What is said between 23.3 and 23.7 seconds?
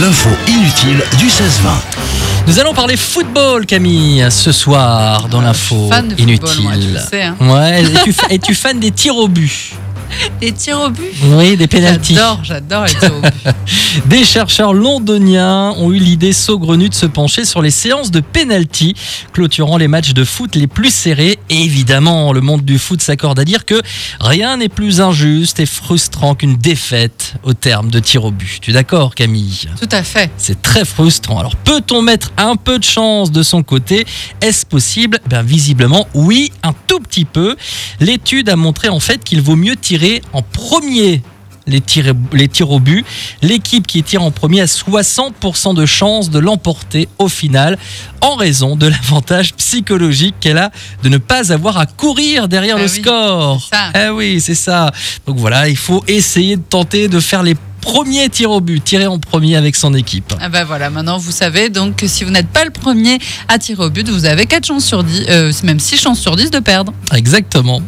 à dire